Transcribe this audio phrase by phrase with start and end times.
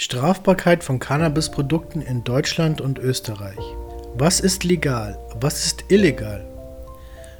[0.00, 3.58] Strafbarkeit von Cannabisprodukten in Deutschland und Österreich.
[4.16, 5.18] Was ist legal?
[5.40, 6.46] Was ist illegal?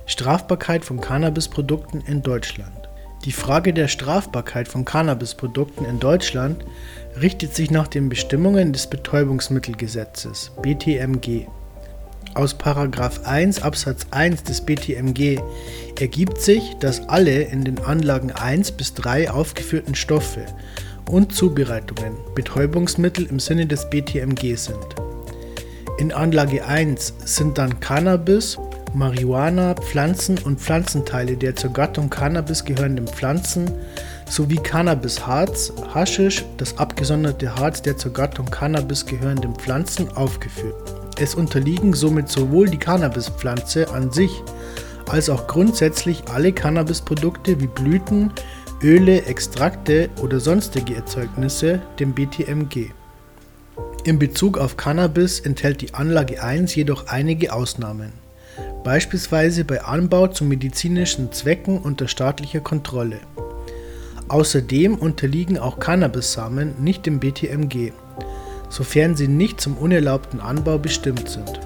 [0.07, 2.89] Strafbarkeit von Cannabisprodukten in Deutschland.
[3.25, 6.65] Die Frage der Strafbarkeit von Cannabisprodukten in Deutschland
[7.21, 11.47] richtet sich nach den Bestimmungen des Betäubungsmittelgesetzes BTMG.
[12.35, 15.39] Aus 1 Absatz 1 des BTMG
[15.99, 20.45] ergibt sich, dass alle in den Anlagen 1 bis 3 aufgeführten Stoffe
[21.09, 24.95] und Zubereitungen Betäubungsmittel im Sinne des BTMG sind.
[25.99, 28.57] In Anlage 1 sind dann Cannabis,
[28.95, 33.71] Marihuana, Pflanzen und Pflanzenteile der zur Gattung Cannabis gehörenden Pflanzen
[34.29, 40.77] sowie Cannabisharz, Haschisch, das abgesonderte Harz der zur Gattung Cannabis gehörenden Pflanzen aufgeführt.
[41.21, 44.43] Es unterliegen somit sowohl die Cannabispflanze an sich
[45.09, 48.33] als auch grundsätzlich alle Cannabisprodukte wie Blüten,
[48.81, 52.91] Öle, Extrakte oder sonstige Erzeugnisse dem BTMG.
[54.05, 58.13] In Bezug auf Cannabis enthält die Anlage 1 jedoch einige Ausnahmen,
[58.85, 63.19] beispielsweise bei Anbau zu medizinischen Zwecken unter staatlicher Kontrolle.
[64.29, 67.91] Außerdem unterliegen auch Cannabissamen nicht dem BTMG,
[68.69, 71.59] sofern sie nicht zum unerlaubten Anbau bestimmt sind.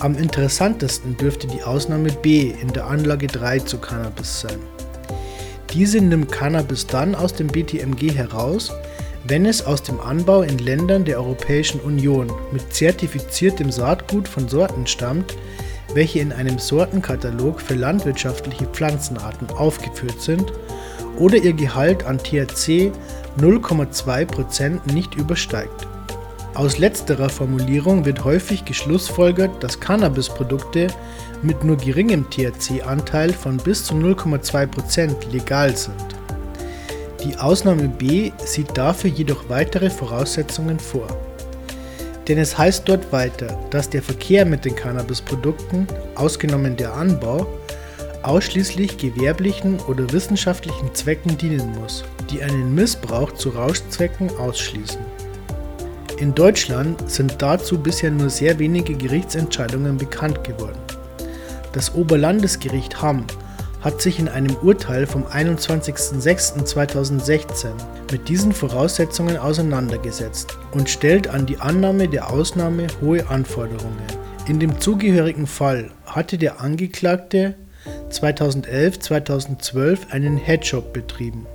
[0.00, 4.58] Am interessantesten dürfte die Ausnahme B in der Anlage 3 zu Cannabis sein.
[5.72, 8.72] Diese nimmt Cannabis dann aus dem BTMG heraus,
[9.24, 14.86] wenn es aus dem Anbau in Ländern der Europäischen Union mit zertifiziertem Saatgut von Sorten
[14.88, 15.36] stammt,
[15.94, 20.52] welche in einem Sortenkatalog für landwirtschaftliche Pflanzenarten aufgeführt sind
[21.18, 22.90] oder ihr Gehalt an THC
[23.38, 25.86] 0,2% nicht übersteigt.
[26.54, 30.88] Aus letzterer Formulierung wird häufig geschlussfolgert, dass Cannabisprodukte
[31.42, 35.94] mit nur geringem THC-Anteil von bis zu 0,2% legal sind.
[37.24, 41.06] Die Ausnahme B sieht dafür jedoch weitere Voraussetzungen vor.
[42.26, 47.46] Denn es heißt dort weiter, dass der Verkehr mit den Cannabisprodukten, ausgenommen der Anbau,
[48.22, 55.09] ausschließlich gewerblichen oder wissenschaftlichen Zwecken dienen muss, die einen Missbrauch zu Rauschzwecken ausschließen.
[56.20, 60.78] In Deutschland sind dazu bisher nur sehr wenige Gerichtsentscheidungen bekannt geworden.
[61.72, 63.24] Das Oberlandesgericht Hamm
[63.80, 67.68] hat sich in einem Urteil vom 21.06.2016
[68.12, 74.04] mit diesen Voraussetzungen auseinandergesetzt und stellt an die Annahme der Ausnahme hohe Anforderungen.
[74.46, 77.54] In dem zugehörigen Fall hatte der Angeklagte
[78.10, 81.46] 2011-2012 einen Headshop betrieben.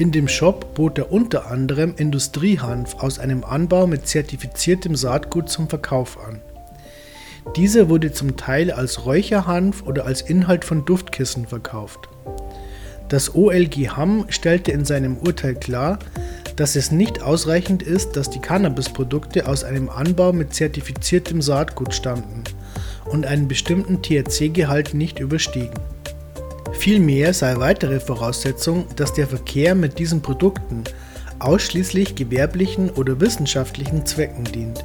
[0.00, 5.68] In dem Shop bot er unter anderem Industriehanf aus einem Anbau mit zertifiziertem Saatgut zum
[5.68, 6.40] Verkauf an.
[7.54, 12.08] Dieser wurde zum Teil als Räucherhanf oder als Inhalt von Duftkissen verkauft.
[13.10, 15.98] Das OLG Hamm stellte in seinem Urteil klar,
[16.56, 22.44] dass es nicht ausreichend ist, dass die Cannabisprodukte aus einem Anbau mit zertifiziertem Saatgut stammten
[23.04, 25.89] und einen bestimmten THC-Gehalt nicht überstiegen.
[26.72, 30.84] Vielmehr sei weitere Voraussetzung, dass der Verkehr mit diesen Produkten
[31.38, 34.84] ausschließlich gewerblichen oder wissenschaftlichen Zwecken dient,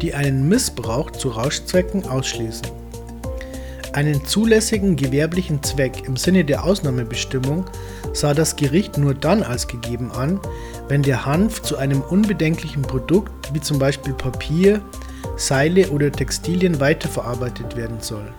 [0.00, 2.66] die einen Missbrauch zu Rauschzwecken ausschließen.
[3.92, 7.64] Einen zulässigen gewerblichen Zweck im Sinne der Ausnahmebestimmung
[8.12, 10.40] sah das Gericht nur dann als gegeben an,
[10.88, 14.82] wenn der Hanf zu einem unbedenklichen Produkt wie zum Beispiel Papier,
[15.36, 18.32] Seile oder Textilien weiterverarbeitet werden soll.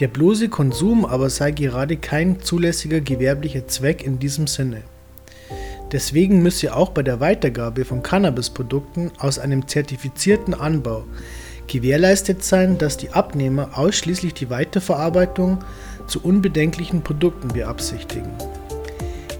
[0.00, 4.82] Der bloße Konsum aber sei gerade kein zulässiger gewerblicher Zweck in diesem Sinne.
[5.92, 11.04] Deswegen müsse auch bei der Weitergabe von Cannabisprodukten aus einem zertifizierten Anbau
[11.68, 15.58] gewährleistet sein, dass die Abnehmer ausschließlich die Weiterverarbeitung
[16.06, 18.30] zu unbedenklichen Produkten beabsichtigen.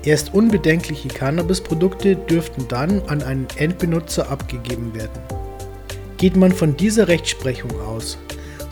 [0.05, 5.21] Erst unbedenkliche Cannabisprodukte dürften dann an einen Endbenutzer abgegeben werden.
[6.19, 8.19] Geht man von dieser Rechtsprechung aus,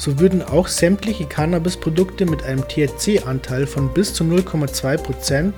[0.02, 5.52] so würden auch sämtliche Cannabisprodukte mit einem THC-Anteil von bis zu 0,2%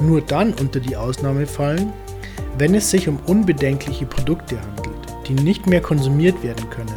[0.00, 1.92] nur dann unter die Ausnahme fallen,
[2.58, 6.94] wenn es sich um unbedenkliche Produkte handelt, die nicht mehr konsumiert werden können.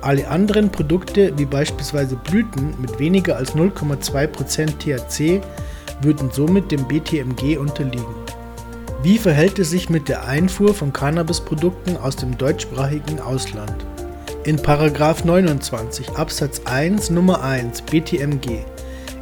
[0.00, 5.42] Alle anderen Produkte, wie beispielsweise Blüten mit weniger als 0,2% THC,
[6.00, 8.14] würden somit dem BTMG unterliegen.
[9.02, 13.84] Wie verhält es sich mit der Einfuhr von Cannabisprodukten aus dem deutschsprachigen Ausland?
[14.44, 18.64] In 29 Absatz 1 Nummer 1 BTMG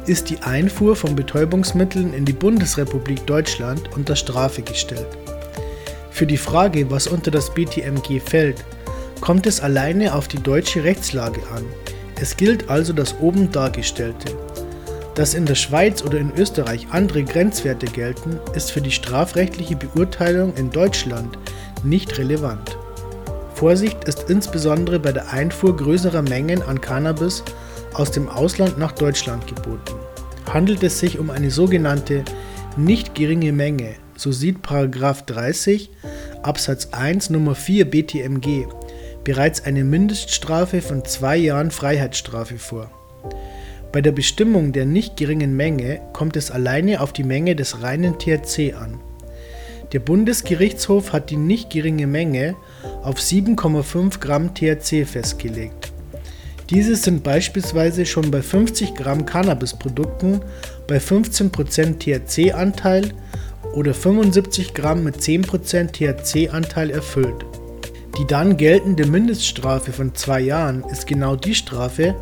[0.07, 5.05] ist die Einfuhr von Betäubungsmitteln in die Bundesrepublik Deutschland unter Strafe gestellt.
[6.09, 8.65] Für die Frage, was unter das BTMG fällt,
[9.19, 11.65] kommt es alleine auf die deutsche Rechtslage an.
[12.19, 14.35] Es gilt also das oben dargestellte.
[15.13, 20.55] Dass in der Schweiz oder in Österreich andere Grenzwerte gelten, ist für die strafrechtliche Beurteilung
[20.55, 21.37] in Deutschland
[21.83, 22.75] nicht relevant.
[23.61, 27.43] Vorsicht ist insbesondere bei der Einfuhr größerer Mengen an Cannabis
[27.93, 29.99] aus dem Ausland nach Deutschland geboten.
[30.51, 32.25] Handelt es sich um eine sogenannte
[32.75, 35.91] nicht geringe Menge, so sieht 30
[36.41, 38.65] Absatz 1 Nummer 4 BTMG
[39.23, 42.89] bereits eine Mindeststrafe von zwei Jahren Freiheitsstrafe vor.
[43.91, 48.17] Bei der Bestimmung der nicht geringen Menge kommt es alleine auf die Menge des reinen
[48.17, 48.99] THC an.
[49.93, 52.55] Der Bundesgerichtshof hat die nicht geringe Menge
[53.03, 55.91] auf 7,5 Gramm THC festgelegt.
[56.69, 60.41] Diese sind beispielsweise schon bei 50 Gramm Cannabisprodukten
[60.87, 63.13] bei 15% THC-Anteil
[63.73, 67.45] oder 75 Gramm mit 10% THC-Anteil erfüllt.
[68.17, 72.15] Die dann geltende Mindeststrafe von zwei Jahren ist genau die Strafe,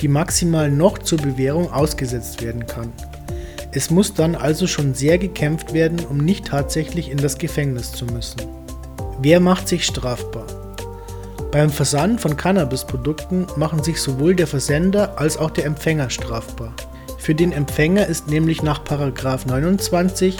[0.00, 2.92] die maximal noch zur Bewährung ausgesetzt werden kann.
[3.72, 8.06] Es muss dann also schon sehr gekämpft werden, um nicht tatsächlich in das Gefängnis zu
[8.06, 8.40] müssen.
[9.18, 10.44] Wer macht sich strafbar?
[11.50, 16.74] Beim Versand von Cannabisprodukten machen sich sowohl der Versender als auch der Empfänger strafbar.
[17.16, 20.36] Für den Empfänger ist nämlich nach 29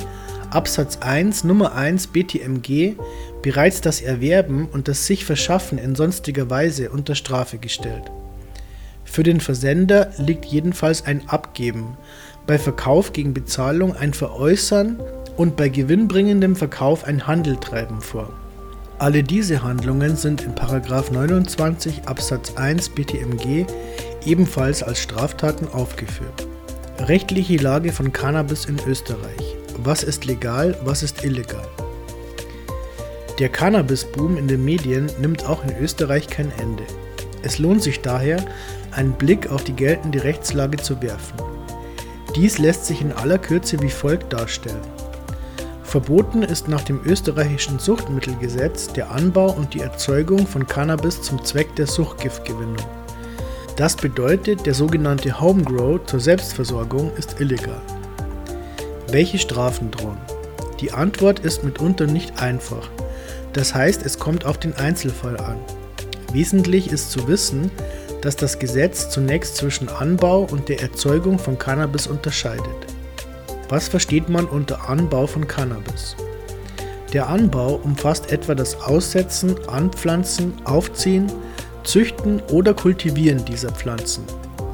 [0.50, 2.96] Absatz 1 Nummer 1 BTMG
[3.40, 8.04] bereits das Erwerben und das sich Verschaffen in sonstiger Weise unter Strafe gestellt.
[9.04, 11.96] Für den Versender liegt jedenfalls ein Abgeben,
[12.46, 15.00] bei Verkauf gegen Bezahlung ein Veräußern
[15.38, 18.28] und bei gewinnbringendem Verkauf ein Handel treiben vor.
[18.98, 23.66] Alle diese Handlungen sind in 29 Absatz 1 BTMG
[24.24, 26.46] ebenfalls als Straftaten aufgeführt.
[27.00, 29.56] Rechtliche Lage von Cannabis in Österreich.
[29.82, 31.68] Was ist legal, was ist illegal?
[33.38, 36.84] Der Cannabis-Boom in den Medien nimmt auch in Österreich kein Ende.
[37.42, 38.42] Es lohnt sich daher,
[38.92, 41.36] einen Blick auf die geltende Rechtslage zu werfen.
[42.34, 44.95] Dies lässt sich in aller Kürze wie folgt darstellen.
[45.96, 51.74] Verboten ist nach dem österreichischen Suchtmittelgesetz der Anbau und die Erzeugung von Cannabis zum Zweck
[51.76, 52.84] der Suchtgiftgewinnung.
[53.76, 57.80] Das bedeutet, der sogenannte Homegrow zur Selbstversorgung ist illegal.
[59.10, 60.18] Welche Strafen drohen?
[60.82, 62.90] Die Antwort ist mitunter nicht einfach.
[63.54, 65.56] Das heißt, es kommt auf den Einzelfall an.
[66.30, 67.70] Wesentlich ist zu wissen,
[68.20, 72.95] dass das Gesetz zunächst zwischen Anbau und der Erzeugung von Cannabis unterscheidet.
[73.68, 76.14] Was versteht man unter Anbau von Cannabis?
[77.12, 81.32] Der Anbau umfasst etwa das Aussetzen, Anpflanzen, Aufziehen,
[81.82, 84.24] Züchten oder Kultivieren dieser Pflanzen.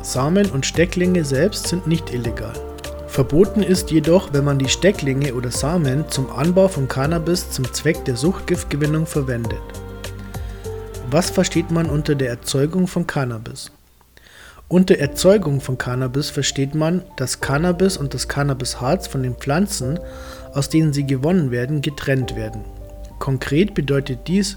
[0.02, 2.52] Samen und Stecklinge selbst sind nicht illegal.
[3.06, 8.04] Verboten ist jedoch, wenn man die Stecklinge oder Samen zum Anbau von Cannabis zum Zweck
[8.04, 9.60] der Suchtgiftgewinnung verwendet.
[11.10, 13.70] Was versteht man unter der Erzeugung von Cannabis?
[14.72, 20.00] Unter Erzeugung von Cannabis versteht man, dass Cannabis und das Cannabisharz von den Pflanzen,
[20.54, 22.62] aus denen sie gewonnen werden, getrennt werden.
[23.18, 24.56] Konkret bedeutet dies,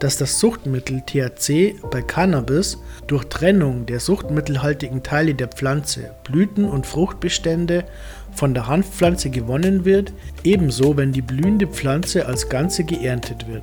[0.00, 6.84] dass das Suchtmittel THC bei Cannabis durch Trennung der suchtmittelhaltigen Teile der Pflanze, Blüten und
[6.84, 7.84] Fruchtbestände
[8.32, 10.12] von der Hanfpflanze gewonnen wird,
[10.42, 13.62] ebenso wenn die blühende Pflanze als Ganze geerntet wird.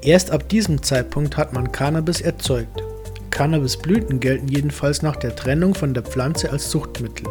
[0.00, 2.84] Erst ab diesem Zeitpunkt hat man Cannabis erzeugt.
[3.36, 7.26] Cannabisblüten gelten jedenfalls nach der Trennung von der Pflanze als Suchtmittel.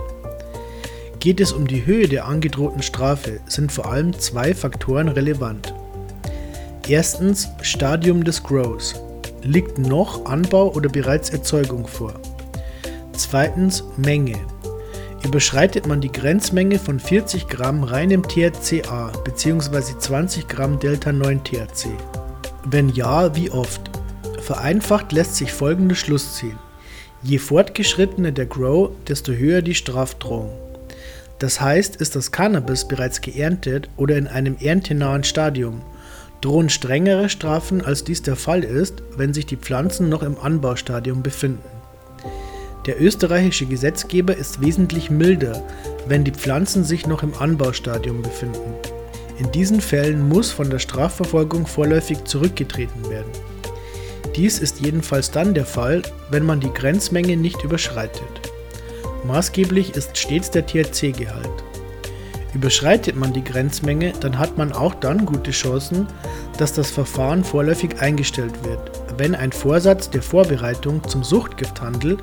[1.20, 5.74] Geht es um die Höhe der angedrohten Strafe, sind vor allem zwei Faktoren relevant.
[6.88, 8.94] Erstens Stadium des Grows.
[9.42, 12.14] Liegt noch Anbau oder bereits Erzeugung vor?
[13.14, 14.38] Zweitens Menge.
[15.24, 19.98] Überschreitet man die Grenzmenge von 40 Gramm reinem THCA bzw.
[19.98, 21.88] 20 Gramm Delta-9-THC?
[22.64, 23.95] Wenn ja, wie oft?
[24.46, 26.60] Vereinfacht lässt sich folgendes Schluss ziehen.
[27.24, 30.52] Je fortgeschrittener der Grow, desto höher die Strafdrohung.
[31.40, 35.82] Das heißt, ist das Cannabis bereits geerntet oder in einem erntenahen Stadium,
[36.42, 41.24] drohen strengere Strafen, als dies der Fall ist, wenn sich die Pflanzen noch im Anbaustadium
[41.24, 41.64] befinden.
[42.86, 45.64] Der österreichische Gesetzgeber ist wesentlich milder,
[46.08, 48.76] wenn die Pflanzen sich noch im Anbaustadium befinden.
[49.40, 53.32] In diesen Fällen muss von der Strafverfolgung vorläufig zurückgetreten werden.
[54.36, 58.52] Dies ist jedenfalls dann der Fall, wenn man die Grenzmenge nicht überschreitet.
[59.26, 61.64] Maßgeblich ist stets der THC-Gehalt.
[62.54, 66.08] Überschreitet man die Grenzmenge, dann hat man auch dann gute Chancen,
[66.58, 68.80] dass das Verfahren vorläufig eingestellt wird,
[69.18, 72.18] wenn ein Vorsatz der Vorbereitung zum Suchtgifthandel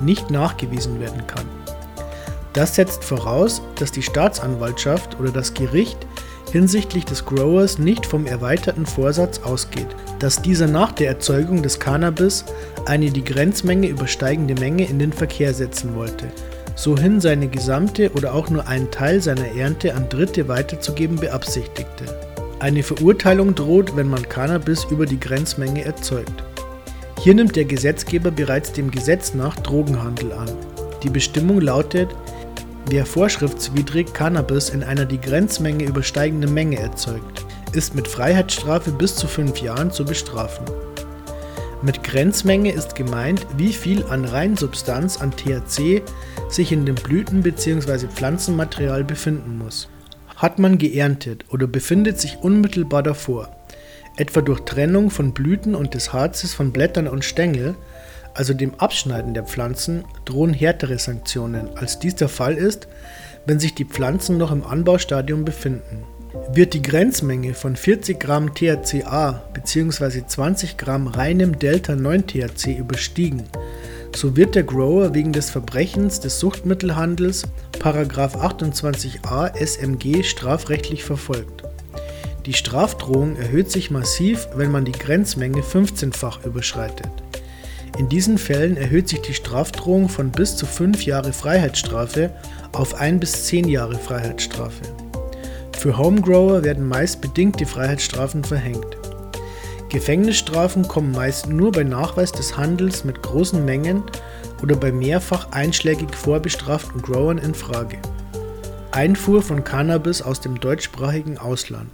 [0.00, 1.46] nicht nachgewiesen werden kann.
[2.54, 5.98] Das setzt voraus, dass die Staatsanwaltschaft oder das Gericht
[6.50, 12.44] hinsichtlich des Growers nicht vom erweiterten Vorsatz ausgeht, dass dieser nach der Erzeugung des Cannabis
[12.86, 16.26] eine die Grenzmenge übersteigende Menge in den Verkehr setzen wollte
[16.78, 22.04] so hin seine gesamte oder auch nur einen Teil seiner Ernte an Dritte weiterzugeben beabsichtigte.
[22.60, 26.44] Eine Verurteilung droht, wenn man Cannabis über die Grenzmenge erzeugt.
[27.20, 30.48] Hier nimmt der Gesetzgeber bereits dem Gesetz nach Drogenhandel an.
[31.02, 32.10] Die Bestimmung lautet,
[32.88, 39.26] wer vorschriftswidrig Cannabis in einer die Grenzmenge übersteigenden Menge erzeugt, ist mit Freiheitsstrafe bis zu
[39.26, 40.64] fünf Jahren zu bestrafen.
[41.80, 46.02] Mit Grenzmenge ist gemeint, wie viel an Reinsubstanz an THC
[46.48, 48.08] sich in dem Blüten- bzw.
[48.08, 49.88] Pflanzenmaterial befinden muss.
[50.34, 53.56] Hat man geerntet oder befindet sich unmittelbar davor,
[54.16, 57.76] etwa durch Trennung von Blüten und des Harzes von Blättern und Stängel,
[58.34, 62.88] also dem Abschneiden der Pflanzen, drohen härtere Sanktionen, als dies der Fall ist,
[63.46, 66.04] wenn sich die Pflanzen noch im Anbaustadium befinden.
[66.52, 70.26] Wird die Grenzmenge von 40 Gramm THCA bzw.
[70.26, 73.44] 20 Gramm reinem Delta-9-THC überstiegen,
[74.14, 77.44] so wird der Grower wegen des Verbrechens des Suchtmittelhandels§
[78.36, 81.62] 28a SMG strafrechtlich verfolgt.
[82.46, 87.10] Die Strafdrohung erhöht sich massiv, wenn man die Grenzmenge 15-fach überschreitet.
[87.98, 92.30] In diesen Fällen erhöht sich die Strafdrohung von bis zu 5 Jahre Freiheitsstrafe
[92.72, 95.07] auf 1 bis 10 Jahre Freiheitsstrafe.
[95.78, 98.96] Für Homegrower werden meist bedingte Freiheitsstrafen verhängt.
[99.90, 104.02] Gefängnisstrafen kommen meist nur bei Nachweis des Handels mit großen Mengen
[104.60, 107.98] oder bei mehrfach einschlägig vorbestraften Growern in Frage.
[108.90, 111.90] Einfuhr von Cannabis aus dem deutschsprachigen Ausland.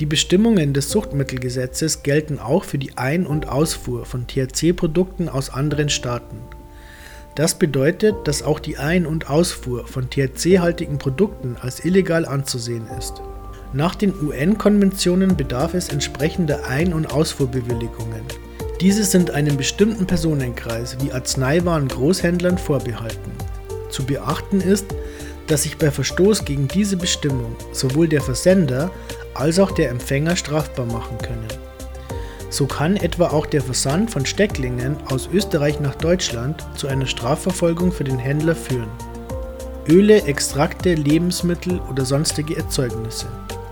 [0.00, 5.88] Die Bestimmungen des Suchtmittelgesetzes gelten auch für die Ein- und Ausfuhr von THC-Produkten aus anderen
[5.88, 6.38] Staaten.
[7.34, 13.14] Das bedeutet, dass auch die Ein- und Ausfuhr von THC-haltigen Produkten als illegal anzusehen ist.
[13.72, 18.22] Nach den UN-Konventionen bedarf es entsprechender Ein- und Ausfuhrbewilligungen.
[18.80, 23.32] Diese sind einem bestimmten Personenkreis wie Arzneiwaren-Großhändlern vorbehalten.
[23.90, 24.86] Zu beachten ist,
[25.48, 28.92] dass sich bei Verstoß gegen diese Bestimmung sowohl der Versender
[29.34, 31.63] als auch der Empfänger strafbar machen können.
[32.54, 37.90] So kann etwa auch der Versand von Stecklingen aus Österreich nach Deutschland zu einer Strafverfolgung
[37.90, 38.90] für den Händler führen.
[39.88, 43.26] Öle, Extrakte, Lebensmittel oder sonstige Erzeugnisse.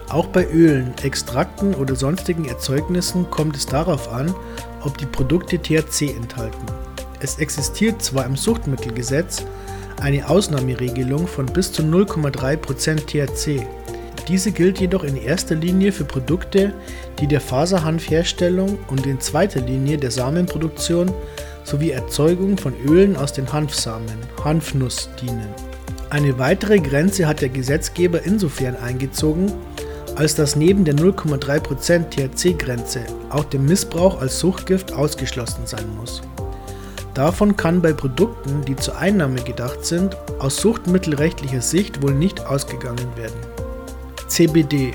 [0.08, 4.34] Auch bei Ölen, Extrakten oder sonstigen Erzeugnissen kommt es darauf an,
[4.80, 6.66] ob die Produkte THC enthalten.
[7.20, 9.44] Es existiert zwar im Suchtmittelgesetz
[10.00, 13.64] eine Ausnahmeregelung von bis zu 0,3% THC,
[14.28, 16.72] diese gilt jedoch in erster Linie für Produkte,
[17.20, 21.12] die der Faserhanfherstellung und in zweiter Linie der Samenproduktion
[21.64, 25.48] sowie Erzeugung von Ölen aus den Hanfsamen (Hanfnuss) dienen.
[26.10, 29.52] Eine weitere Grenze hat der Gesetzgeber insofern eingezogen,
[30.16, 33.00] als dass neben der 0,3% THC-Grenze
[33.30, 36.20] auch der Missbrauch als Suchtgift ausgeschlossen sein muss.
[37.14, 43.08] Davon kann bei Produkten, die zur Einnahme gedacht sind, aus suchtmittelrechtlicher Sicht wohl nicht ausgegangen
[43.16, 43.51] werden
[44.32, 44.94] CBD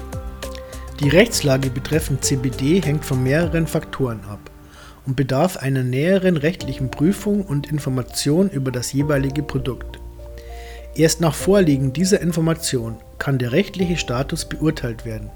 [0.99, 4.39] Die Rechtslage betreffend CBD hängt von mehreren Faktoren ab
[5.05, 9.99] und bedarf einer näheren rechtlichen Prüfung und Information über das jeweilige Produkt.
[10.95, 15.29] Erst nach Vorliegen dieser Information kann der rechtliche Status beurteilt werden